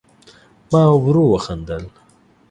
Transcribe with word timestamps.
ما 0.71 0.83
ورو 1.03 1.23
وخندل 1.33 1.83